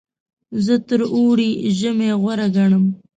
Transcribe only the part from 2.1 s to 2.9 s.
غوره ګڼم.